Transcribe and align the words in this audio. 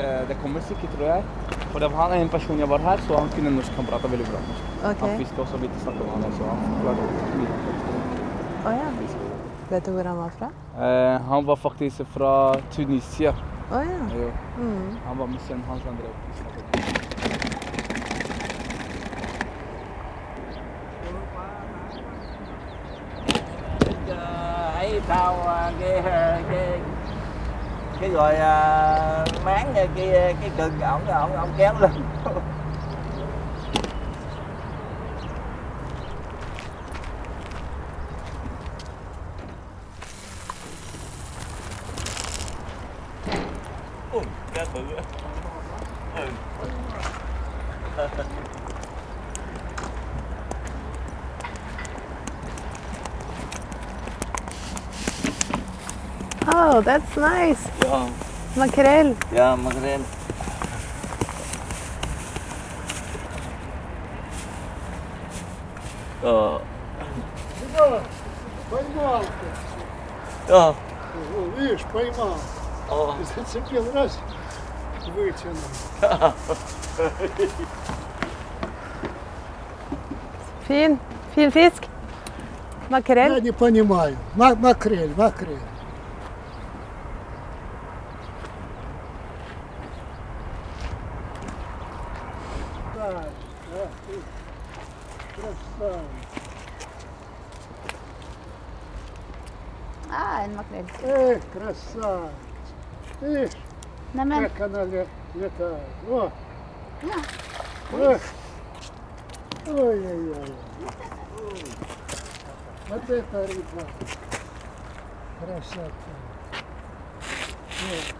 Eh, 0.00 0.28
Det 0.28 0.36
kommer 0.42 0.60
sikkert, 0.60 0.90
tror 0.96 1.06
jeg. 1.06 1.22
For 1.72 1.78
det 1.78 1.90
var 1.92 2.12
en 2.14 2.28
person 2.28 2.58
jeg 2.58 2.68
var 2.68 2.78
her, 2.78 2.96
så 3.06 3.18
han 3.18 3.28
kunne 3.34 3.50
norsk. 3.56 3.72
Han 3.76 3.86
prata 3.86 4.08
veldig 4.08 4.26
bra 4.30 4.40
norsk. 4.48 4.64
Okay. 4.90 5.08
Han 5.08 5.18
fiska 5.18 5.42
også 5.44 5.60
litt 5.62 5.76
snakk 5.82 6.00
om 6.00 6.08
han, 6.14 6.32
så 6.38 6.48
han 6.50 6.58
forklarte 6.68 7.02
mye. 7.38 7.52
Oh, 8.66 8.72
ja. 8.76 8.88
Vet 9.70 9.86
du 9.86 9.90
hvor 9.94 10.04
han 10.04 10.16
var 10.18 10.32
fra? 10.38 10.50
Eh, 10.86 11.20
han 11.30 11.46
var 11.46 11.56
faktisk 11.56 12.04
fra 12.16 12.32
Tunisia. 12.74 13.34
Å 13.70 13.84
ja. 13.86 14.00
ja. 14.18 14.32
Mm. 14.58 14.96
Han 15.06 15.18
var 15.18 15.26
med 15.26 15.40
sønnen 15.46 15.64
hans. 15.68 15.82
André. 15.86 16.10
drev 26.40 26.99
cái 28.00 28.10
rồi 28.10 28.34
à, 28.34 29.22
uh, 29.22 29.44
máng 29.44 29.72
cái 29.74 29.88
cái, 29.96 30.34
cái 30.40 30.50
cực 30.56 30.72
ổng 30.80 31.06
ổng 31.06 31.36
ổng 31.36 31.50
kéo 31.58 31.74
lên. 31.80 31.90
nice. 57.19 57.57
Ja, 57.83 58.07
Makrell. 58.55 59.15
ja 59.31 59.55
makrell. 59.55 60.01
Ja. 66.23 66.59
Поймал. 68.69 69.23
Ja. 70.47 70.69
О, 70.69 70.75
видишь, 71.57 71.81
поймал. 71.93 72.37
О. 72.89 73.15
Зацепил 73.35 73.85
раз, 73.93 74.19
вытянул. 75.15 76.33
Fin. 80.67 80.99
Fin 81.35 81.51
fisk. 81.51 81.83
Makrell. 82.89 83.33
Я 83.35 83.39
не 83.39 83.51
понимаю. 83.51 84.17
Ма- 84.35 84.55
макрель, 84.55 85.13
макрель. 85.15 85.59
Ah, 100.12 100.44
en 100.44 100.56
makrell. 100.56 100.86
Эх, 101.02 101.42
красавец. 101.52 102.30
Видишь, 103.20 103.52
Neimen, 104.14 104.48
как 104.48 104.60
она 104.62 104.84
ле- 104.84 105.06
летает. 105.34 105.82
О, 106.08 106.30
эх. 107.92 108.22
Ой-ой-ой. 109.66 110.54
Вот 112.88 113.10
это 113.10 113.46
рыба. 113.46 113.86
Красота. 115.40 115.92
Вот. 117.88 118.14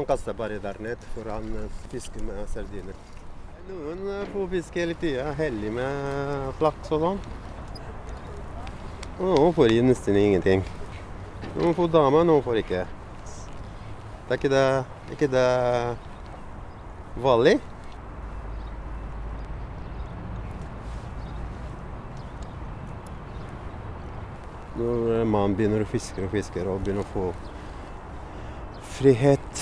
Han 0.00 0.06
kaster 0.06 0.32
bare 0.32 0.56
der 0.58 0.78
ned, 0.80 0.96
for 1.14 1.28
han 1.28 1.44
eh, 1.60 1.72
fisker 1.92 2.22
med 2.24 2.46
sardiner. 2.48 2.94
Noen 3.68 4.06
eh, 4.08 4.22
får 4.32 4.46
fiske 4.48 4.80
hele 4.80 4.94
tida, 4.96 5.26
heldig 5.36 5.72
med 5.76 6.46
flaks 6.56 6.94
og 6.96 7.02
sånn. 7.02 7.20
Og 9.18 9.26
noen 9.26 9.52
får 9.58 9.74
nesten 9.84 10.16
ingenting. 10.16 10.64
Noen 11.50 11.76
får 11.76 11.92
dame, 11.92 12.24
noen 12.24 12.40
får 12.48 12.62
ikke. 12.62 12.86
Det 14.24 14.32
er 14.32 14.40
ikke 14.40 14.52
det, 14.56 14.64
ikke 15.18 15.30
det 15.36 15.44
vanlig? 17.20 17.54
Når 24.80 25.24
man 25.36 25.60
begynner 25.60 25.84
å 25.84 25.92
fiske 25.92 26.24
og 26.24 26.32
fiske 26.32 26.64
og 26.64 26.80
begynner 26.80 27.04
å 27.04 27.12
få 27.12 27.30
frihet, 29.00 29.40
eh, 29.40 29.59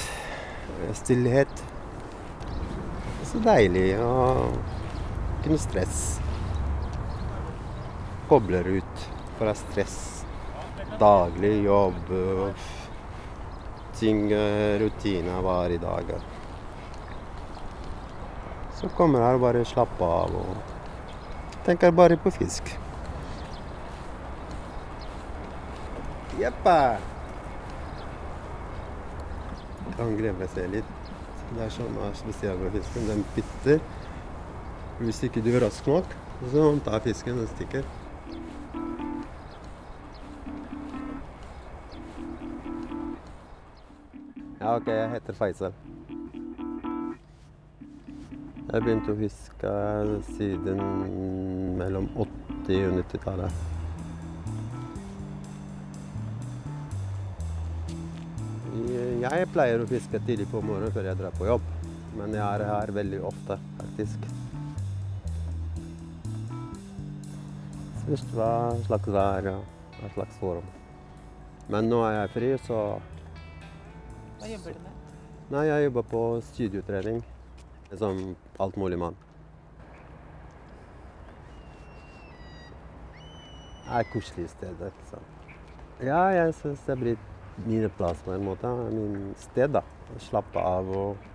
stillhet. 0.97 1.65
Så 3.29 3.41
deilig 3.45 3.91
og 4.01 4.57
ikke 5.39 5.53
noe 5.53 5.63
stress. 5.63 6.01
Kobler 8.29 8.67
ut 8.79 9.07
fra 9.39 9.55
stress. 9.57 9.99
Daglig 10.99 11.63
jobb, 11.65 12.11
og 12.11 12.67
ting, 13.99 14.33
rutiner 14.81 15.45
var 15.45 15.71
i 15.71 15.79
dag. 15.83 16.11
Så 18.79 18.91
kommer 18.97 19.23
jeg 19.25 19.39
og 19.39 19.45
bare 19.47 19.65
slapper 19.67 20.17
av 20.23 20.35
og 20.39 20.75
tenker 21.67 21.93
bare 21.93 22.17
på 22.17 22.31
fisk. 22.31 22.71
Jeppa! 26.39 26.79
Seg 29.99 30.69
litt. 30.71 30.91
Det 31.57 31.65
er 31.65 31.71
sånn 31.75 31.97
er 32.07 32.13
spesielt 32.15 32.61
med 32.63 32.77
fisken. 32.77 33.07
Den 33.09 33.25
bitter. 33.35 33.81
Hvis 35.01 35.23
ikke 35.27 35.43
du 35.43 35.49
er 35.51 35.65
rask 35.65 35.87
nok, 35.91 36.13
så 36.53 36.67
tar 36.87 37.01
fisken 37.03 37.41
og 37.43 37.49
stikker. 37.51 37.87
Ja, 44.61 44.77
OK, 44.77 44.87
jeg 44.87 45.11
heter 45.17 45.39
Faisal. 45.39 45.75
Jeg 48.69 48.85
begynte 48.85 49.15
å 49.15 49.19
fiske 49.19 49.75
siden 50.37 50.85
mellom 51.81 52.07
80- 52.15 52.87
og 52.91 52.99
90-tallet. 53.01 53.78
Jeg 59.29 59.49
pleier 59.53 59.83
å 59.83 59.87
fiske 59.89 60.19
tidlig 60.25 60.47
på 60.49 60.61
morgenen 60.65 60.93
før 60.95 61.05
jeg 61.11 61.19
drar 61.19 61.35
på 61.37 61.45
jobb. 61.45 61.65
Men 62.17 62.33
jeg 62.33 62.41
er 62.41 62.63
her 62.65 62.93
veldig 62.97 63.19
ofte, 63.29 63.59
faktisk. 63.77 64.25
Spørs 68.01 68.25
hva 68.33 68.51
slags 68.87 69.13
vær 69.19 69.51
og 69.53 69.99
hva 69.99 70.11
slags 70.15 70.41
form. 70.41 70.71
Men 71.69 71.91
nå 71.93 72.01
er 72.07 72.15
jeg 72.23 72.33
fri, 72.39 72.51
så 72.65 72.81
Hva 74.39 74.49
jobber 74.49 74.79
du 74.79 74.83
med? 74.87 74.99
Nei, 75.53 75.65
jeg 75.69 75.85
jobber 75.89 76.11
på 76.15 76.25
studiotrening 76.49 77.23
som 78.01 78.23
altmuligmann. 78.61 79.17
Det 83.85 83.93
er 83.93 84.05
et 84.07 84.13
koselig 84.13 84.49
sted, 84.55 84.87
ikke 84.89 85.11
sant. 85.11 85.57
Ja, 86.01 86.23
jeg 86.33 86.55
syns 86.63 86.81
det 86.87 86.97
blir 87.01 87.21
min 87.67 87.91
plass 87.97 88.23
på 88.23 88.33
en 88.33 88.45
måte. 88.45 88.71
Min 88.93 89.35
sted, 89.39 89.71
da. 89.77 89.83
Slappe 90.19 90.63
av 90.63 90.93
og 90.97 91.27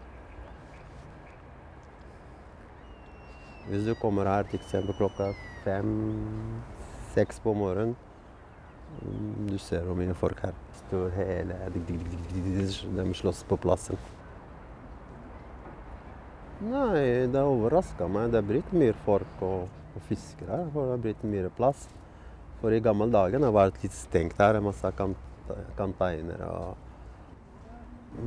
Hvis 3.63 3.85
du 3.87 3.93
kommer 3.95 4.27
her 4.27 4.43
til 4.43 4.59
eksempel 4.59 4.95
klokka 4.97 5.29
fem-seks 5.63 7.37
på 7.39 7.53
morgenen 7.55 7.93
mm, 8.99 9.53
Du 9.53 9.55
ser 9.61 9.85
hvor 9.87 9.95
mye 9.95 10.15
folk 10.19 10.41
her. 10.43 10.57
Står 10.81 11.15
hele 11.15 11.55
De 11.71 13.05
slåss 13.15 13.45
på 13.47 13.55
plassen. 13.63 13.99
Nei, 16.63 17.27
det 17.31 17.41
overraska 17.43 18.07
meg. 18.07 18.31
Det 18.31 18.39
er 18.39 18.47
blitt 18.47 18.75
mye 18.75 18.93
folk 19.07 19.41
og, 19.43 19.71
og 19.95 20.05
fisker 20.09 20.51
her. 20.51 20.67
For 20.75 20.87
det 20.87 20.97
er 20.97 21.05
blitt 21.07 21.25
mye 21.27 21.51
plass. 21.57 21.87
For 22.61 22.71
i 22.71 22.83
gamle 22.83 23.09
dager 23.11 23.41
det 23.43 23.49
vært 23.55 23.81
litt 23.83 23.95
stengt 23.95 24.39
her. 24.39 24.59
Masse 24.63 24.91
kant, 24.99 25.19
containere 25.77 26.47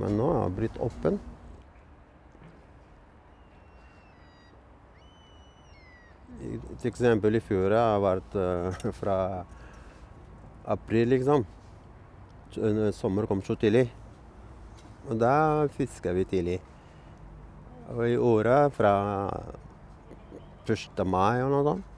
Men 0.00 0.16
nå 0.18 0.28
er 0.32 0.40
jeg 0.40 0.54
blitt 0.56 0.78
åpen. 0.82 1.18
Til 6.36 6.88
eksempel 6.90 7.38
i 7.38 7.42
fjor 7.42 7.70
har 7.72 7.92
jeg 7.94 8.04
vært 8.04 8.34
eh, 8.42 8.88
fra 9.00 9.18
april, 10.74 11.12
liksom. 11.14 11.46
Eh, 12.58 12.90
Sommer 12.96 13.28
kom 13.30 13.42
så 13.46 13.56
tidlig. 13.58 13.86
Og 15.06 15.20
da 15.22 15.66
fisker 15.76 16.16
vi 16.18 16.26
tidlig. 16.28 16.58
Og 17.94 18.02
i 18.08 18.16
året 18.18 18.74
fra 18.74 18.94
1. 20.66 21.04
mai 21.06 21.44
og 21.44 21.52
noe 21.54 21.66
sånt. 21.70 21.92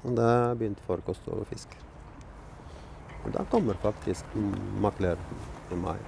Og 0.00 0.16
da 0.16 0.32
begynte 0.58 0.82
folk 0.86 1.12
å 1.12 1.14
stå 1.14 1.38
og 1.42 1.46
fiske. 1.50 1.89
Og 3.24 3.32
da 3.34 3.44
kommer 3.50 3.74
faktisk 3.82 4.24
makler 4.80 5.20
i 5.70 5.78
mai. 5.78 5.98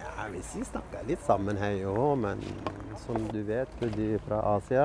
Ja, 0.00 0.26
vi 0.32 0.40
snakker 0.42 1.06
litt 1.08 1.22
sammen 1.24 1.56
her 1.60 1.76
òg, 1.88 2.18
men 2.20 2.42
som 3.04 3.28
du 3.32 3.40
vet, 3.48 3.70
de 3.96 4.18
fra 4.26 4.40
Asia, 4.56 4.84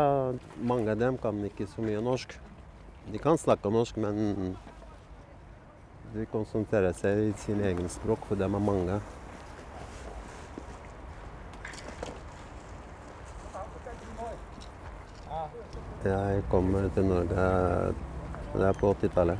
mange 0.62 0.92
av 0.92 1.00
dem 1.00 1.18
kan 1.22 1.42
ikke 1.48 1.68
så 1.68 1.84
mye 1.84 2.04
norsk. 2.04 2.38
De 3.12 3.20
kan 3.22 3.38
snakke 3.38 3.70
norsk, 3.72 3.98
men 4.02 4.56
de 6.14 6.26
konsentrerer 6.32 6.96
seg 6.96 7.20
i 7.28 7.34
sin 7.44 7.62
egen 7.62 7.90
språk, 7.92 8.24
for 8.30 8.40
dem 8.40 8.56
er 8.56 8.64
mange. 8.64 9.00
Jeg 16.06 16.44
kommer 16.52 16.86
til 16.94 17.08
Norge 17.10 17.46
det 18.56 18.64
er 18.70 18.78
på 18.80 18.92
80-tallet. 18.94 19.38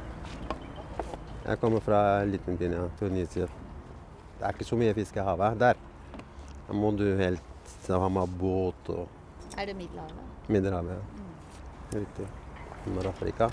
Jeg 1.46 1.60
kommer 1.62 1.80
fra 1.80 2.00
Liten-Guinea, 2.26 2.88
Tunisia. 3.00 3.46
Det 4.40 4.44
er 4.48 4.56
ikke 4.56 4.68
så 4.68 4.80
mye 4.80 4.96
fisk 4.98 5.16
i 5.16 5.24
havet 5.24 5.60
der. 5.62 5.78
Da 6.66 6.74
må 6.76 6.90
du 6.98 7.06
helt 7.20 7.88
ha 7.88 8.10
med 8.10 8.34
båt 8.42 8.90
og 8.90 9.06
Er 9.56 9.70
det 9.70 9.76
Middelhavet? 9.78 10.50
Middelhavet. 10.50 10.98
ja. 10.98 12.00
Riktig. 12.00 12.28
Nord-Afrika. 12.96 13.50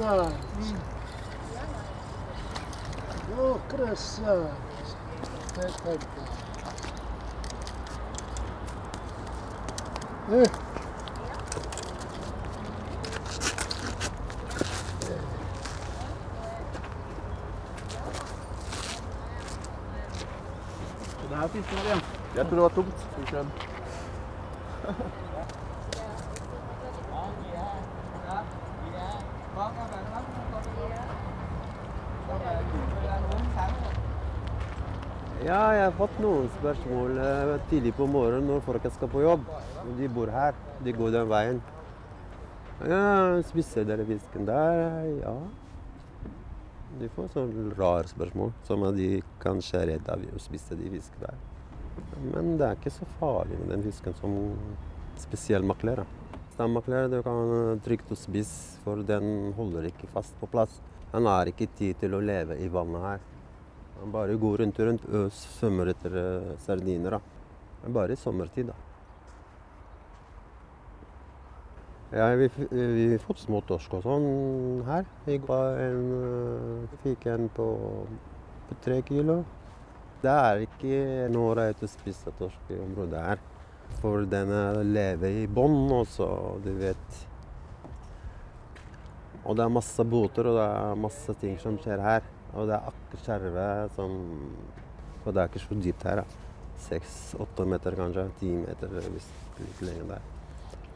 красавец. 0.00 0.32
Ну, 3.36 3.60
красавец. 3.68 4.50
Это 5.56 5.72
да. 5.84 5.98
Эх. 10.36 10.50
Så 21.20 21.28
det 21.30 21.36
her 21.36 21.48
fisker 21.48 21.76
fått 36.01 36.21
noen 36.23 36.47
spørsmål 36.55 37.17
eh, 37.21 37.51
tidlig 37.69 37.91
på 37.93 38.07
morgenen 38.09 38.47
når 38.49 38.63
folk 38.65 38.85
skal 38.95 39.09
på 39.11 39.21
jobb. 39.21 39.43
De 39.99 40.07
bor 40.09 40.31
her. 40.33 40.55
De 40.81 40.93
går 40.97 41.11
den 41.13 41.27
veien. 41.29 41.59
Ja, 42.89 43.01
spiser 43.45 43.85
dere 43.85 44.07
fisken 44.07 44.47
der? 44.47 44.81
Ja. 45.21 45.35
De 46.97 47.09
får 47.13 47.29
sånne 47.35 47.67
rare 47.77 48.09
spørsmål, 48.09 48.49
som 48.65 48.87
at 48.87 48.97
de 48.97 49.21
kanskje 49.43 49.83
er 49.83 49.91
redd 49.91 50.09
av 50.09 50.25
å 50.25 50.41
spise 50.41 50.77
de 50.79 50.89
fisken 50.89 51.27
der. 51.27 51.37
Men 52.31 52.55
det 52.57 52.65
er 52.65 52.79
ikke 52.79 52.95
så 52.95 53.05
farlig 53.19 53.59
med 53.61 53.69
den 53.75 53.85
fisken 53.85 54.17
som 54.17 54.39
spesiell 55.21 55.65
makler. 55.67 56.01
Stammakler 56.55 57.11
du 57.13 57.19
kan 57.25 57.77
trygt 57.85 58.09
å 58.09 58.17
spise, 58.17 58.81
for 58.81 59.05
den 59.05 59.53
holder 59.57 59.85
ikke 59.91 60.09
fast 60.15 60.33
på 60.41 60.49
plass. 60.49 60.81
Han 61.13 61.29
har 61.29 61.51
ikke 61.51 61.69
tid 61.77 62.01
til 62.01 62.17
å 62.17 62.23
leve 62.25 62.57
i 62.57 62.71
vannet 62.73 63.05
her. 63.05 63.30
Bare 64.09 64.33
går 64.35 64.63
rundt 64.63 64.79
og 64.79 64.87
rundt 64.87 65.03
og 65.13 65.33
svømmer 65.35 65.91
etter 65.93 66.15
sardiner. 66.63 67.17
da. 67.17 67.19
Men 67.83 67.93
bare 67.93 68.13
i 68.13 68.15
sommertid, 68.15 68.71
da. 68.71 68.73
Ja, 72.11 72.25
vi, 72.35 72.49
vi 72.71 73.17
fått 73.23 73.39
småtorsk 73.45 73.93
og 73.95 74.03
sånn 74.03 74.25
her. 74.83 75.05
I 75.31 75.37
går 75.39 75.77
en, 75.85 76.01
fikk 77.05 77.29
en 77.31 77.47
på, 77.55 77.67
på 78.67 78.77
tre 78.83 78.97
kilo. 79.07 79.37
Det 80.21 80.33
er 80.33 80.65
ikke 80.65 81.29
noe 81.31 81.55
rett 81.57 81.85
å 81.85 81.89
spise 81.89 82.33
torsk 82.37 82.73
i 82.73 82.81
området 82.83 83.21
her. 83.29 83.39
For 84.01 84.27
den 84.27 84.51
lever 84.91 85.43
i 85.43 85.47
bånn 85.47 85.87
også, 86.01 86.27
du 86.65 86.73
vet. 86.81 87.21
Og 89.41 89.55
det 89.57 89.63
er 89.63 89.73
masse 89.73 90.03
båter 90.05 90.51
og 90.51 90.59
det 90.59 90.67
er 90.67 91.01
masse 91.07 91.39
ting 91.41 91.55
som 91.63 91.79
skjer 91.81 92.03
her. 92.03 92.27
Og 92.51 92.67
det 92.67 92.75
er 92.75 92.91
akkurat 92.91 93.25
skjerve 93.25 93.67
som 93.95 94.15
Og 95.21 95.33
det 95.33 95.41
er 95.41 95.49
ikke 95.51 95.63
så 95.63 95.77
dypt 95.77 96.03
her. 96.03 96.21
da. 96.21 96.23
Seks-åtte 96.81 97.65
meter 97.65 97.95
kanskje. 97.95 98.27
Ti 98.39 98.53
meter 98.57 98.95
hvis 99.13 99.27
litt 99.59 99.81
lenger 99.85 100.15
der. 100.15 100.29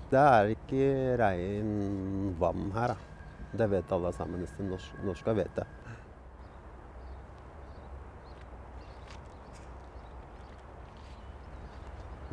Det 0.09 0.21
er 0.21 0.53
ikke 0.55 0.87
rein 1.21 2.35
vann 2.39 2.71
her. 2.73 2.95
da. 2.95 2.97
Det 3.55 3.69
vet 3.71 3.91
alle 3.91 4.11
sammen. 4.13 4.41
Nesten 4.41 4.69
norsk, 4.69 4.97
norske 5.05 5.35
vet 5.37 5.55
det. 5.55 5.67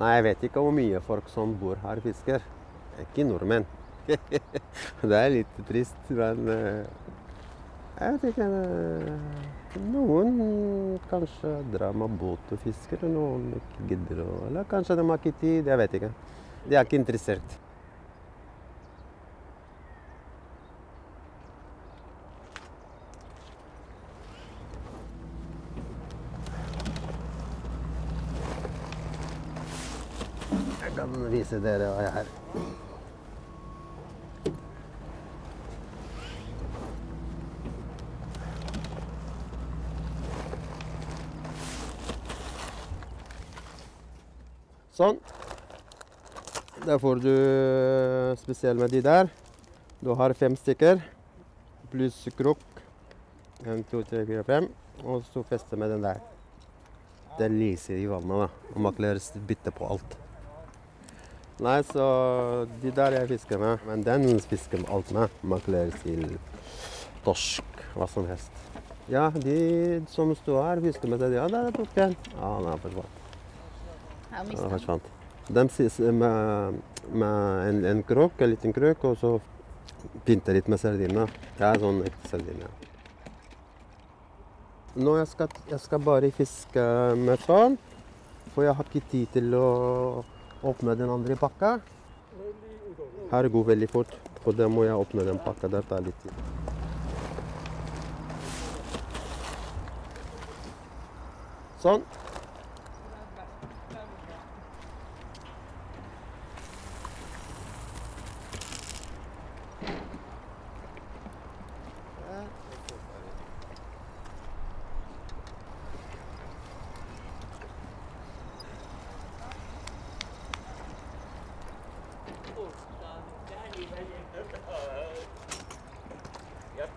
Nei, 0.00 0.14
jeg 0.16 0.24
vet 0.24 0.44
ikke 0.48 0.62
hvor 0.64 0.72
mye 0.74 1.00
folk 1.04 1.28
som 1.30 1.52
bor 1.60 1.76
her 1.84 2.00
fisker. 2.02 2.42
Ikke 3.04 3.26
nordmenn. 3.28 3.66
det 5.10 5.19
er 5.19 5.28
litt 5.30 5.60
trist, 5.69 6.08
men 6.10 6.48
eh, 6.50 7.11
jeg 8.02 8.14
vet 8.19 8.25
ikke 8.32 8.46
eh, 8.58 9.50
Noen 9.93 10.98
kanskje 11.08 11.50
drar 11.72 11.94
med 11.96 12.12
båt 12.20 12.50
og 12.53 12.60
fisker, 12.60 13.00
og 13.06 13.15
noen 13.15 13.46
ikke 13.56 13.88
gidder 13.88 14.22
Eller 14.50 14.69
kanskje 14.69 14.98
de 14.98 15.06
har 15.08 15.20
ikke 15.20 15.41
tid, 15.41 15.70
jeg 15.70 15.79
vet 15.81 15.94
ikke. 15.96 16.10
De 16.69 16.76
er 16.76 16.84
ikke 16.84 17.00
interessert. 17.00 17.58
Jeg 30.82 30.96
kan 31.00 31.20
vise 31.32 31.65
dere 31.65 31.93
hva 31.96 32.08
jeg 32.10 32.26
er. 32.26 32.92
Sånn. 44.93 45.17
Da 46.82 46.99
får 47.01 47.22
du 47.25 47.32
spesielt 48.43 48.81
med 48.81 48.93
de 48.93 49.01
der. 49.05 49.31
Du 50.03 50.11
har 50.19 50.34
fem 50.37 50.56
stykker 50.58 51.01
pluss 51.93 52.19
krok. 52.37 52.61
En, 53.65 53.84
to, 53.89 54.03
tre, 54.08 54.25
fire, 54.27 54.43
fem. 54.44 54.69
Og 55.05 55.25
så 55.32 55.44
feste 55.46 55.79
med 55.81 55.93
den 55.94 56.05
der. 56.05 56.20
Det 57.39 57.49
lyser 57.53 58.01
i 58.01 58.08
vannet, 58.11 58.44
da. 58.44 58.72
Og 58.75 58.82
makler 58.89 59.20
bytter 59.49 59.75
på 59.77 59.89
alt. 59.94 60.19
Nei, 61.63 61.79
så 61.87 62.05
de 62.82 62.93
der 62.96 63.20
jeg 63.20 63.31
fisker 63.37 63.61
med. 63.63 63.87
Men 63.89 64.05
den 64.05 64.29
fisker 64.51 64.82
med 64.82 64.93
alt 64.93 65.15
med. 65.17 65.41
Makler 65.55 65.94
til 66.03 66.37
torsk, 67.25 67.82
hva 67.96 68.08
som 68.11 68.29
helst. 68.29 68.53
Ja, 69.13 69.31
de 69.34 70.03
som 70.11 70.32
står 70.43 70.63
her, 70.67 70.87
fisker 70.91 71.11
med 71.13 71.22
det. 71.22 71.34
Ja, 71.39 71.49
der 71.53 71.72
tok 71.77 71.96
den. 71.96 72.17
Ja, 72.37 72.55
den 72.58 72.72
er 72.75 72.87
forsvant. 72.87 73.21
Han. 74.32 74.53
forsvant. 74.72 75.10
De 75.48 75.65
ses 75.69 75.98
med, 75.98 76.79
med 77.12 77.69
en, 77.69 77.84
en 77.84 78.03
krok, 78.06 78.41
en 78.41 78.51
liten 78.51 78.72
krok, 78.72 79.05
og 79.05 79.19
så 79.20 79.32
pynter 80.27 80.56
litt 80.56 80.70
med 80.70 80.81
sardiner. 80.81 81.31
Det 81.58 81.67
er 81.67 81.81
sånn 81.82 82.01
ekte 82.06 82.31
sardiner. 82.31 82.72
Nå 85.03 85.17
jeg 85.17 85.29
skal 85.31 85.55
jeg 85.70 85.81
skal 85.81 86.03
bare 86.05 86.31
fiske 86.36 86.82
med 87.17 87.41
sånn, 87.46 87.79
for 88.53 88.67
jeg 88.67 88.77
har 88.77 88.89
ikke 88.89 89.10
tid 89.10 89.31
til 89.39 89.55
å 89.56 89.69
åpne 90.62 90.96
den 90.98 91.10
andre 91.10 91.36
pakka. 91.41 91.79
Her 93.32 93.48
går 93.48 93.70
veldig 93.72 93.89
fort, 93.89 94.12
for 94.44 94.56
da 94.56 94.69
må 94.69 94.84
jeg 94.84 94.98
åpne 95.01 95.24
den 95.27 95.41
pakka. 95.43 95.70
Det 95.72 95.84
tar 95.89 96.05
litt 96.05 96.19
tid. 96.22 96.34
Sånn. 101.82 102.05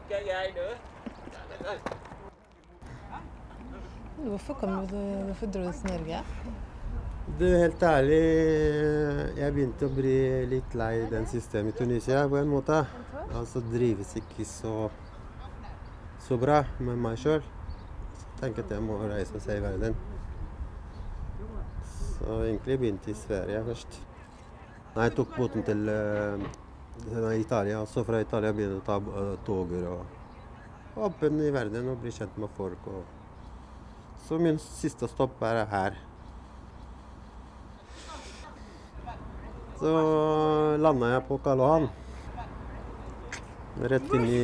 Chơi 0.09 0.23
gai 0.23 0.51
nữa. 0.51 0.75
Hvorfor, 4.25 4.53
kom 4.53 4.87
du, 4.87 4.97
hvorfor 5.25 5.45
dro 5.45 5.61
du 5.61 5.71
til 5.71 5.91
Norge? 5.91 6.19
Du, 7.39 7.45
helt 7.45 7.83
ærlig, 7.83 8.19
jeg 9.37 9.53
begynte 9.53 9.87
å 9.87 9.93
bli 9.93 10.17
litt 10.49 10.75
lei 10.77 11.07
den 11.11 11.25
systemet 11.27 11.73
i 11.73 11.77
Tunisia 11.77 12.27
på 12.29 12.37
en 12.37 12.51
måte. 12.51 12.83
Altså 13.35 13.61
drives 13.71 14.13
ikke 14.21 14.45
så, 14.45 14.89
så 16.27 16.37
bra 16.37 16.61
med 16.79 17.01
meg 17.01 17.17
sjøl. 17.19 17.41
Så 18.19 18.27
tenker 18.41 18.63
at 18.63 18.75
jeg 18.77 18.85
må 18.85 18.99
reise 19.01 19.35
og 19.35 19.43
se 19.43 19.57
i 19.57 19.63
verden. 19.63 19.97
Så 22.15 22.43
egentlig 22.43 22.79
begynte 22.79 23.11
jeg 23.11 23.17
i 23.17 23.23
Sverige 23.25 23.65
først. 23.71 23.99
Nei, 24.95 25.09
jeg 25.09 25.17
tok 25.17 25.35
båten 25.35 25.65
til 25.67 25.89
eh, 25.91 26.45
Italia, 27.35 27.85
så 27.85 28.03
fra 28.03 28.21
Italia 28.23 28.53
begynner 28.55 28.79
å 28.79 28.85
ta 28.85 28.97
uh, 28.99 29.35
toger 29.45 29.83
og 29.91 31.01
åpen 31.05 31.41
i 31.43 31.51
verden 31.51 31.89
og 31.91 31.99
bli 32.01 32.11
kjent 32.15 32.37
med 32.39 32.51
folk. 32.57 32.87
Og... 32.87 33.03
Så 34.27 34.39
min 34.39 34.59
siste 34.61 35.07
stopp 35.11 35.43
er 35.43 35.65
her. 35.69 35.97
Så 39.79 39.91
landa 40.79 41.11
jeg 41.11 41.25
på 41.27 41.37
Karl 41.43 41.63
Johan. 41.63 41.89
Rett 43.91 44.13
inn 44.15 44.29
i 44.31 44.43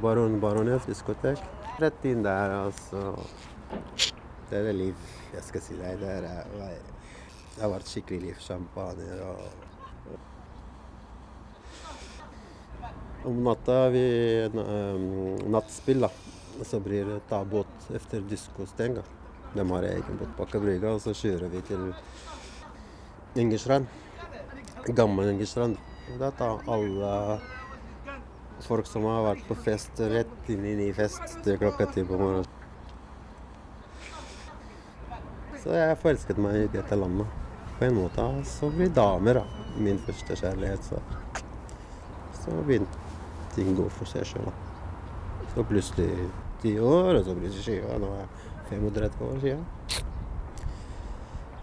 Baron 0.00 0.38
Barones 0.40 0.86
diskotek. 0.86 1.42
Rett 1.82 2.04
inn 2.06 2.22
der, 2.22 2.54
altså. 2.68 3.16
Det 4.50 4.60
er 4.60 4.76
liv, 4.76 5.10
jeg 5.34 5.42
skal 5.46 5.64
si 5.64 5.78
deg. 5.78 5.98
Det, 5.98 6.14
det 7.56 7.64
har 7.64 7.74
vært 7.74 7.90
skikkelig 7.90 8.22
liv. 8.28 8.38
Champagne 8.46 9.18
og 9.26 9.69
Om 13.24 13.44
natta 13.44 13.88
vi 13.88 14.04
um, 14.54 15.36
nattspill, 15.52 16.00
da. 16.00 16.10
Så 16.64 16.80
blir 16.80 17.04
det 17.04 17.20
ta 17.28 17.44
båt 17.44 17.90
etter 17.94 18.20
diskostenga. 18.20 19.02
De 19.54 19.70
har 19.70 19.82
egen 19.82 20.18
båt 20.18 20.36
på 20.36 20.46
Aker 20.46 20.84
og 20.92 21.00
så 21.02 21.14
kjører 21.14 21.48
vi 21.48 21.60
til 21.68 21.92
Ingerstrand. 23.40 23.86
Gammel 24.86 25.32
Ingerstrand. 25.34 25.76
Da 26.18 26.30
tar 26.30 26.62
alle 26.66 27.40
folk 28.64 28.86
som 28.86 29.04
har 29.08 29.24
vært 29.24 29.44
på 29.48 29.56
fest, 29.64 30.00
rett 30.00 30.48
inn 30.52 30.64
i 30.80 30.92
fest 30.92 31.38
til 31.44 31.58
klokka 31.60 31.88
ti 31.94 32.04
på 32.04 32.18
morgenen. 32.20 32.48
Så 35.60 35.74
jeg 35.76 35.98
forelsket 36.00 36.40
meg 36.40 36.62
i 36.62 36.72
dette 36.72 36.96
landet. 36.96 37.28
På 37.78 37.84
en 37.84 37.96
måte 37.96 38.26
så 38.48 38.70
blir 38.72 38.92
damer 38.96 39.40
da, 39.40 39.44
min 39.80 40.00
første 40.06 40.36
kjærlighet. 40.40 40.88
Så, 40.88 41.00
så 42.40 42.56
begynte 42.64 42.99
ting 43.60 43.76
går 43.76 43.92
for 43.92 44.08
seg 44.08 44.24
sjøl. 44.24 44.52
Så 45.52 45.64
plutselig 45.68 46.08
ti 46.62 46.76
år, 46.80 47.18
og 47.18 47.24
så 47.26 47.36
plutselig 47.36 47.80
20 47.82 47.90
år. 47.92 48.00
Nå 48.00 48.12
er 48.16 48.22
jeg 48.22 48.28
35 48.70 49.26
år 49.28 49.40
siden. 49.44 49.66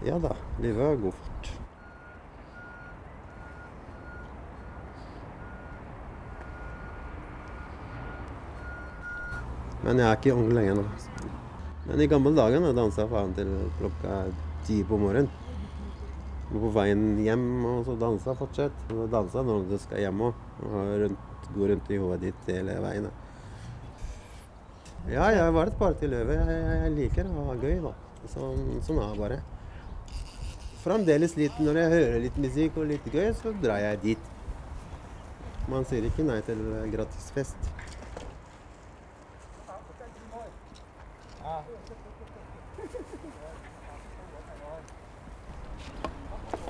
Ja 0.06 0.18
da, 0.22 0.36
livet 0.62 1.00
går 1.02 1.16
fort. 1.16 1.50
Men 9.82 9.98
jeg 10.02 10.06
er 10.06 10.18
ikke 10.18 10.36
ung 10.36 10.52
lenger 10.52 10.78
nå. 10.78 10.84
Men 11.88 12.02
i 12.04 12.08
gamle 12.10 12.34
dager 12.36 12.60
da 12.60 12.74
dansa 12.76 13.06
jeg 13.06 13.10
faen 13.10 13.34
til 13.34 13.52
klokka 13.78 14.16
ti 14.68 14.82
på 14.86 14.98
morgenen. 15.00 15.30
På 16.48 16.70
veien 16.74 17.02
hjem 17.24 17.46
og 17.68 17.86
så 17.86 17.96
dansa 17.98 18.34
fortsatt. 18.36 18.84
Og 18.92 19.08
dansa 19.12 19.42
når 19.46 19.64
du 19.70 19.78
skal 19.80 20.02
hjem 20.04 20.26
òg. 20.28 20.42
Rundt, 20.68 21.27
gå 21.54 21.68
rundt 21.70 21.90
i 21.90 21.98
hodet 22.00 22.20
ditt 22.28 22.50
hele 22.52 22.76
veien. 22.82 23.08
Ja, 25.08 25.30
jeg 25.32 25.40
har 25.40 25.54
vært 25.56 25.78
partyløve. 25.80 26.36
Jeg 26.36 26.92
liker 26.96 27.30
å 27.32 27.46
ha 27.48 27.54
gøy, 27.56 27.78
da. 27.84 27.94
Sånn, 28.28 28.66
sånn 28.84 29.00
er 29.00 29.14
det 29.14 29.22
bare. 29.22 29.38
Fremdeles 30.82 31.36
litt 31.38 31.56
når 31.62 31.82
jeg 31.82 31.92
hører 31.94 32.22
litt 32.26 32.36
musikk 32.40 32.76
og 32.80 32.90
litt 32.90 33.06
gøy, 33.12 33.30
så 33.38 33.54
drar 33.62 33.80
jeg 33.82 34.02
dit. 34.04 34.32
Man 35.68 35.84
sier 35.88 36.04
ikke 36.08 36.24
nei 36.24 36.40
til 36.46 36.60
gratis 36.92 37.30
fest. 37.34 37.70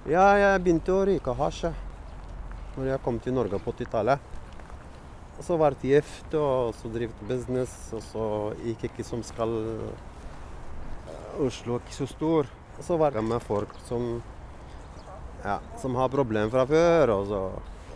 Ja, 0.09 0.25
jeg 0.41 0.61
begynte 0.65 0.95
å 0.95 1.05
røyke 1.05 1.35
hasj 1.37 1.67
da 1.69 2.85
jeg 2.87 3.03
kom 3.05 3.19
til 3.21 3.35
Norge 3.37 3.59
på 3.61 3.75
80-tallet. 3.75 4.38
Og 5.39 5.45
så 5.47 5.57
jeg 5.63 5.79
gift 5.87 6.35
og 6.35 6.75
så 6.75 6.91
drevet 6.91 7.27
business, 7.29 7.75
og 7.95 8.03
så 8.03 8.25
gikk 8.65 8.89
ikke 8.89 9.07
som 9.07 9.23
skal 9.23 9.53
Oslo 11.39 11.77
er 11.77 11.85
ikke 11.85 11.95
så 11.95 12.09
stor. 12.11 12.49
Og 12.79 12.85
så 12.87 12.97
var 12.99 13.15
jeg 13.15 13.27
med 13.27 13.43
folk 13.47 13.71
som, 13.87 14.23
ja, 15.45 15.59
som 15.79 15.95
har 15.99 16.11
problemer 16.11 16.51
fra 16.51 16.67
før. 16.67 17.15
Og 17.15 17.31
så, 17.31 17.43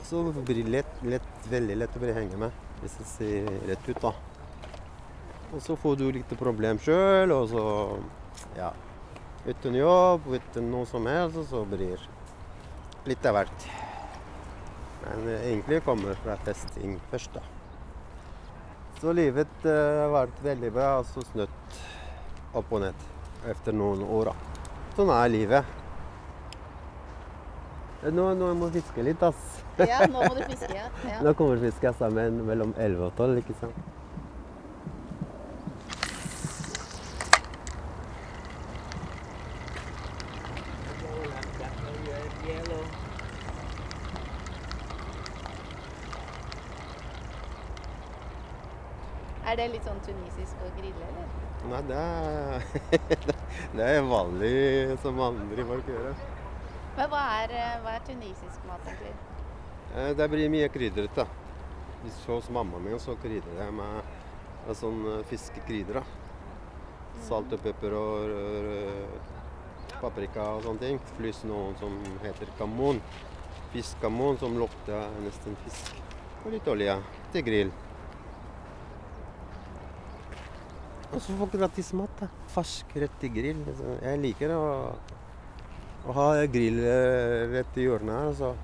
så 0.07 0.23
blir 0.39 0.63
det 0.63 0.75
lett, 0.77 1.03
lett, 1.03 1.31
veldig 1.51 1.79
lett 1.83 1.99
å 1.99 2.03
bli 2.05 2.15
henge 2.15 2.39
med, 2.45 2.63
hvis 2.83 2.99
jeg 3.01 3.11
ser 3.11 3.53
rett 3.71 3.91
ut, 3.91 4.03
da. 4.03 4.15
Og 5.53 5.61
så 5.61 5.77
får 5.77 5.99
du 6.01 6.07
litt 6.15 6.39
problem 6.41 6.79
sjøl, 6.83 7.35
og 7.35 7.51
så 7.51 7.67
ja. 8.57 8.73
Uten 9.43 9.75
jobb, 9.75 10.29
uten 10.31 10.69
noe 10.71 10.87
som 10.87 11.07
helst, 11.11 11.41
og 11.43 11.49
så 11.51 11.65
blir 11.67 11.99
litt 13.11 13.27
av 13.27 13.41
hvert. 13.41 13.73
Men 15.03 15.29
egentlig 15.35 15.83
kommer 15.85 16.17
fra 16.23 16.37
festing 16.47 16.97
først, 17.11 17.35
da. 17.35 17.43
Så 19.03 19.13
livet 19.19 19.65
har 19.67 20.05
uh, 20.07 20.13
vært 20.15 20.43
veldig 20.45 20.69
bra, 20.75 20.89
og 21.01 21.09
så 21.11 21.25
snudd 21.27 21.79
opp 22.55 22.69
og 22.71 22.85
ned 22.85 23.07
etter 23.51 23.75
noen 23.75 24.05
år. 24.07 24.31
da. 24.31 24.69
Sånn 24.95 25.11
er 25.11 25.33
livet. 25.33 25.79
Nå, 28.03 28.29
nå 28.35 28.53
må 28.59 28.69
jeg 28.71 28.83
fiske 28.83 29.03
litt, 29.07 29.23
ass. 29.23 29.59
Ja, 29.79 30.05
nå 30.11 30.23
må 30.23 30.35
du 30.37 30.43
fiske. 30.45 30.71
Ja. 30.75 30.87
ja. 31.07 31.19
Nå 31.25 31.35
kommer 31.39 31.61
fisken 31.63 31.95
sammen 31.99 32.41
mellom 32.47 32.75
11 32.77 33.09
og 33.09 33.19
12, 33.19 33.43
ikke 33.43 33.59
sant. 33.61 34.02
Er 49.53 49.59
det 49.61 49.67
litt 49.69 49.85
sånn 49.85 49.99
tunisisk 50.01 50.61
å 50.65 50.69
grille, 50.79 51.09
eller? 51.11 51.33
Nei, 51.69 51.81
det 51.85 51.97
er, 52.01 52.63
det 53.77 53.89
er 53.99 54.07
vanlig 54.09 54.53
som 55.03 55.19
andre 55.21 55.67
folk 55.69 55.91
gjør. 55.93 56.07
Men 56.97 57.11
hva 57.13 57.25
er, 57.43 57.53
eh, 57.59 57.75
hva 57.85 57.93
er 57.99 58.07
tunisisk 58.07 58.65
mat, 58.71 58.89
egentlig? 58.89 59.13
Eh, 59.93 60.15
Det 60.17 60.29
blir 60.33 60.49
mye 60.55 60.71
krydret, 60.73 61.13
da. 61.21 61.27
Hvis 62.01 62.17
Hos 62.31 62.49
mamma 62.49 62.81
mi 62.81 62.97
så 62.97 63.19
krydrer 63.21 63.61
jeg 63.61 63.77
med, 63.77 64.17
sånn 64.81 65.05
eh, 65.19 65.21
fiskekrydder. 65.29 66.01
Mm. 66.01 67.23
Salt 67.29 67.53
og 67.53 67.61
pepper 67.69 68.01
og 68.01 68.35
paprika 70.01 70.49
og 70.57 70.65
sånne 70.65 70.87
ting. 70.87 71.05
Pluss 71.21 71.45
noe 71.45 71.77
som 71.83 72.01
heter 72.25 72.57
kamon. 72.57 73.05
Fiskkamon 73.77 74.41
som 74.41 74.57
lukter 74.57 75.13
nesten 75.29 75.61
fisk. 75.67 75.93
Og 76.47 76.55
litt 76.57 76.73
olje 76.73 76.97
til 77.37 77.51
grill. 77.53 77.81
Og 81.13 81.21
så 81.21 81.35
får 81.37 81.51
gratis 81.53 81.93
mat. 81.97 82.21
da. 82.21 82.29
Fersk 82.55 82.97
rett 83.03 83.17
til 83.21 83.33
grill. 83.35 83.65
Jeg 84.03 84.21
liker 84.23 84.55
å, 84.57 84.63
å 86.09 86.17
ha 86.17 86.29
grill 86.51 86.81
eh, 86.81 87.59
i 87.77 87.87
hjørnet 87.87 88.15
her. 88.17 88.31
altså. 88.33 88.55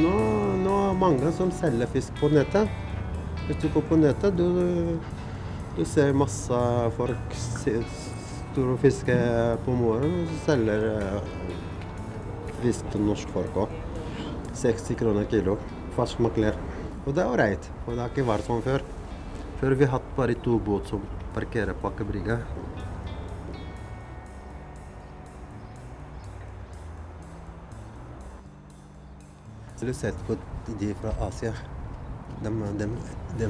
Og 0.00 0.06
Nå, 0.06 0.12
nå 0.64 0.74
er 0.80 0.86
det 0.94 1.00
mange 1.00 1.30
som 1.36 1.50
selger 1.52 1.88
fisk 1.92 2.14
på 2.16 2.30
nettet. 2.32 2.70
Hvis 3.44 3.58
du 3.60 3.66
går 3.74 3.82
på 3.84 3.98
nettet, 4.00 4.38
du, 4.38 4.96
du 5.76 5.82
ser 5.84 6.14
masse 6.16 6.60
folk 6.96 7.34
står 7.34 8.70
og 8.72 8.86
på 9.66 9.74
morgenen 9.76 10.22
og 10.24 10.38
selger 10.46 10.86
eh, 10.88 11.28
fisk 12.62 12.88
til 12.94 13.04
norsk 13.10 13.34
folk 13.34 13.60
òg. 13.66 13.76
60 14.56 14.96
kroner 15.02 15.28
kilo. 15.28 15.58
Fersk 15.98 16.24
makrell. 16.24 16.56
Og 17.04 17.12
det 17.12 17.20
er 17.20 17.34
ålreit, 17.34 17.70
for 17.84 17.92
det 17.92 18.06
har 18.06 18.14
ikke 18.14 18.28
vært 18.30 18.48
sånn 18.48 18.64
før. 18.64 18.86
Før 19.60 19.76
vi 19.76 19.90
hatt 19.98 20.12
bare 20.16 20.38
to 20.40 20.56
båter 20.64 20.94
som 20.94 21.04
parkerer 21.36 21.76
på 21.76 21.92
Aker 21.92 22.08
Brygge. 22.08 22.40
Har 29.80 29.86
du 29.86 29.94
sett 29.94 30.26
på 30.26 30.34
de 30.80 30.94
fra 30.94 31.10
Asia? 31.26 31.52
De, 32.42 32.50
de, 32.78 32.88
de 33.38 33.46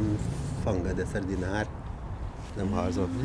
fanger 0.65 0.95
de 0.95 1.07
sardinene 1.11 1.49
her. 1.51 1.71
De 2.55 2.67
har 2.71 2.93
sånn 2.95 3.17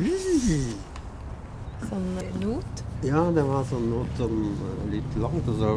Sånn 1.86 2.08
not. 2.40 2.82
Ja, 3.06 3.20
de 3.36 3.44
har 3.46 3.62
sånn 3.70 3.86
not 3.92 4.10
sånn 4.18 4.40
litt 4.90 5.14
langt, 5.22 5.46
og 5.52 5.60
så 5.60 5.70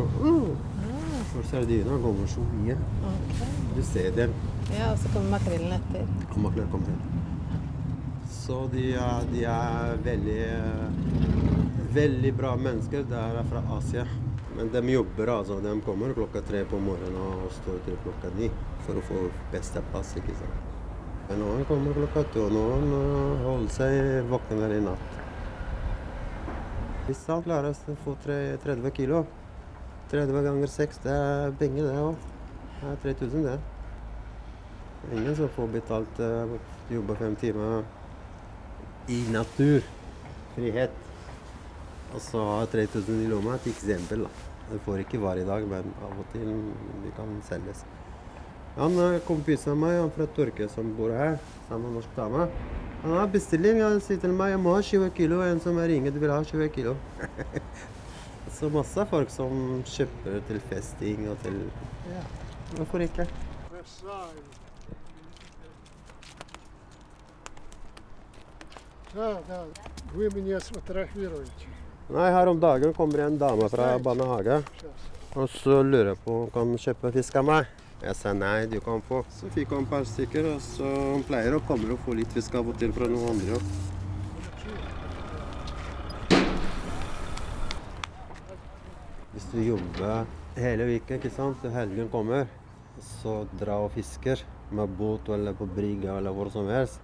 For 1.35 1.45
sardiner 1.51 2.01
kommer 2.01 2.31
så 2.33 2.47
mye. 2.55 2.79
Okay. 3.11 3.51
Du 3.75 3.83
ser 3.91 4.09
dem. 4.17 4.33
Ja, 4.73 4.89
og 4.95 4.97
så 5.03 5.13
kommer 5.13 5.35
makrellen 5.35 5.75
etter. 5.77 6.09
Og 6.31 6.39
makrellen 6.47 6.73
kommer 6.73 6.95
inn. 6.95 7.03
Så 8.39 8.63
de 8.73 8.87
er, 8.97 9.29
de 9.35 9.45
er 9.53 10.01
veldig 10.09 10.41
Veldig 11.93 12.33
bra 12.41 12.55
mennesker. 12.57 13.05
De 13.13 13.21
er 13.21 13.45
fra 13.53 13.61
Asia. 13.77 14.09
Men 14.59 14.71
de 14.73 14.91
jobber, 14.91 15.29
altså. 15.31 15.61
De 15.63 15.71
kommer 15.85 16.11
klokka 16.13 16.41
tre 16.43 16.65
på 16.67 16.79
morgenen 16.83 17.15
og 17.15 17.45
står 17.61 17.79
til 17.85 17.95
klokka 18.03 18.33
ni 18.35 18.49
for 18.83 18.99
å 18.99 19.03
få 19.07 19.21
beste 19.53 19.79
plass, 19.93 20.11
ikke 20.19 20.35
sant. 20.35 20.65
Men 21.29 21.39
noen 21.45 21.63
kommer 21.69 21.95
klokka 21.95 22.25
to, 22.33 22.49
og 22.49 22.55
noen 22.57 22.91
øh, 22.97 23.45
holder 23.45 23.71
seg 23.71 24.27
våkne 24.27 24.67
i 24.75 24.81
natt. 24.83 25.19
Hvis 27.07 27.23
han 27.31 27.45
klarer 27.47 27.71
å 27.71 27.95
få 28.03 28.17
30 28.25 28.91
kilo 28.99 29.23
30 30.11 30.43
ganger 30.43 30.67
6, 30.73 30.99
det 31.05 31.13
er 31.13 31.55
penger, 31.61 31.87
det 31.87 32.01
òg. 32.01 32.27
Det 32.81 32.91
er 32.91 33.01
3000, 33.03 33.45
det. 33.45 33.57
Ingen 35.13 35.35
som 35.37 35.51
får 35.55 35.71
betalt 35.77 36.21
uh, 36.25 36.57
jobbe 36.91 37.15
fem 37.21 37.39
timer 37.39 37.85
i 39.07 39.21
natur. 39.31 39.85
Frihet. 40.57 41.01
Og 42.09 42.21
så 42.25 42.43
ha 42.51 42.61
3000 42.73 43.23
i 43.23 43.29
lomma, 43.29 43.55
et 43.61 43.69
eksempel. 43.69 44.25
da. 44.25 44.48
Du 44.70 44.78
får 44.86 45.02
ikke 45.04 45.20
hver 45.20 45.42
dag, 45.44 45.66
men 45.68 45.90
av 46.02 46.16
og 46.18 46.24
til 46.32 46.48
de 47.04 47.12
kan 47.16 47.36
selges. 47.48 47.84
Han 48.78 48.96
er 48.98 49.20
kompis 49.26 49.68
av 49.70 49.76
meg, 49.78 50.00
han 50.00 50.10
fra 50.14 50.26
Torke 50.34 50.66
som 50.72 50.88
bor 50.96 51.12
her, 51.14 51.36
sammen 51.68 51.90
med 51.90 52.00
norsk 52.00 52.16
dame. 52.16 52.48
Han 53.04 53.12
har 53.18 53.28
bestilling. 53.30 53.82
Han 53.84 54.00
sier 54.02 54.18
til 54.22 54.32
meg 54.34 54.54
jeg 54.54 54.62
må 54.64 54.74
ha 54.74 54.80
20 54.82 55.12
kilo. 55.14 55.42
En 55.44 55.60
som 55.60 55.78
jeg 55.82 55.92
ringer, 55.92 56.14
du 56.14 56.18
vil 56.22 56.32
ha 56.32 56.40
20 56.40 56.72
kilo. 56.74 56.96
så 58.56 58.72
masse 58.72 59.06
folk 59.10 59.30
som 59.30 59.84
kjøper 59.92 60.40
til 60.48 60.60
festing 60.72 61.28
og 61.28 61.38
til 61.44 61.60
Ja, 62.08 62.24
hvorfor 62.78 63.04
ikke? 63.04 63.28
Красавец. 63.68 64.60
Да, 69.14 69.38
да. 69.46 69.64
Вы 70.12 70.28
меня 70.34 70.60
сфотографируете. 70.60 71.52
Nei, 72.09 72.31
her 72.33 72.47
om 72.47 72.59
dagen 72.59 72.93
kommer 72.93 73.19
en 73.19 73.37
dame 73.37 73.67
fra 73.69 73.91
Banahage. 74.01 74.55
Og 75.37 75.49
så 75.53 75.83
lurer 75.85 76.07
jeg 76.15 76.17
på 76.23 76.33
om 76.33 76.47
hun 76.47 76.49
kan 76.55 76.71
kjøpe 76.81 77.11
fisk 77.13 77.35
av 77.37 77.43
meg. 77.45 77.67
Jeg 78.01 78.15
sa 78.17 78.31
nei, 78.33 78.63
du 78.71 78.79
kan 78.81 79.03
få. 79.05 79.19
Så 79.29 79.49
fikk 79.53 79.75
hun 79.75 79.83
et 79.83 79.91
par 79.91 80.07
stykker, 80.09 80.47
og 80.55 80.63
så 80.65 80.89
hun 80.89 81.21
pleier 81.27 81.53
å 81.53 81.59
komme 81.67 81.91
og 81.93 81.99
få 82.07 82.15
litt 82.17 82.31
fisk 82.33 82.55
av 82.57 82.71
og 82.71 82.79
til 82.81 82.95
fra 82.95 83.05
noen 83.11 83.29
andre 83.35 83.59
òg. 83.59 83.67
Hvis 89.35 89.45
du 89.51 89.59
jobber 89.67 90.25
hele 90.57 90.87
uka, 90.95 91.19
ikke 91.19 91.29
sant, 91.35 91.61
til 91.61 91.75
helgen 91.75 92.09
kommer, 92.09 92.49
så 93.19 93.43
dra 93.61 93.77
og 93.83 93.93
fisker 93.93 94.41
med 94.73 94.97
båt 94.97 95.29
eller 95.37 95.53
på 95.61 95.69
brygga 95.77 96.17
eller 96.17 96.33
hvor 96.33 96.49
som 96.57 96.73
helst, 96.73 96.97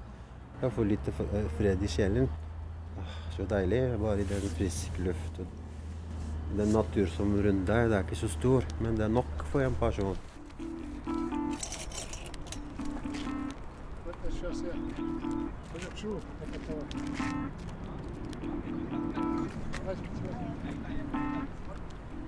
da 0.63 0.73
får 0.73 0.81
du 0.81 0.95
litt 0.95 1.13
fred 1.59 1.85
i 1.85 1.93
sjelen. 1.93 2.25
Ah 2.97 3.24
Ah, 3.34 3.36
Så 3.36 3.44
deilig. 3.50 3.98
Bare 4.00 4.20
i 4.20 4.24
den 4.24 4.50
friske 4.56 5.02
luft. 5.02 5.38
og 5.38 5.46
Den 6.56 6.68
natur 6.74 7.06
som 7.06 7.34
rundt 7.44 7.66
deg, 7.66 7.90
det 7.90 7.96
er 7.96 8.02
ikke 8.02 8.16
så 8.16 8.28
stor, 8.28 8.64
men 8.80 8.96
det 8.96 9.04
er 9.04 9.08
nok 9.08 9.44
for 9.52 9.60
en 9.60 9.74
person. 9.80 10.16
Это 14.10 14.30
сейчас 14.32 14.62
я 14.62 14.72
полечу. 15.72 16.20
Это 16.42 16.58
то. 16.66 16.74
Возьмите, 19.86 20.20
возьмите. 20.26 20.30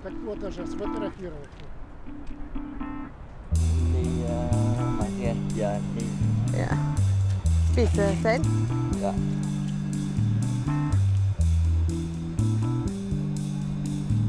Так 0.03 0.13
вот 0.25 0.39
даже 0.39 0.67
сфотографировать. 0.67 1.49
đi 3.93 4.23
uh, 4.23 4.99
mặt 4.99 5.07
nghe 5.19 5.33
giờ 5.57 5.79
đi 5.95 6.05
Ja. 6.57 6.77
Spise 7.71 8.15
selv. 8.23 8.43
ja. 9.01 9.13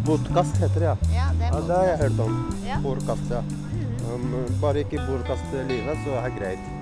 Båtkast 0.10 0.58
heter 0.58 0.80
det, 0.80 0.86
ja. 0.86 0.98
Ja, 1.15 1.26
det 1.39 1.45
ja. 1.45 1.62
Det 1.67 1.76
har 1.76 1.84
jeg 1.84 1.98
hørt 1.98 2.19
om. 2.19 2.38
Ja. 2.65 2.80
Podkast, 2.84 3.30
ja. 3.30 3.43
Um, 4.10 4.34
bare 4.62 4.82
ikke 4.82 5.06
podkast 5.06 5.54
livet, 5.69 6.02
så 6.06 6.17
er 6.17 6.30
det 6.32 6.38
greit. 6.39 6.78